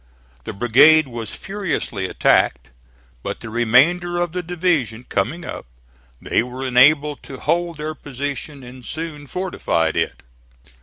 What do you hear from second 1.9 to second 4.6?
attacked; but the remainder of the